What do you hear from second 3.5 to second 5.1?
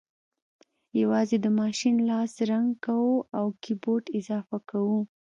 کیبورډ اضافه کوو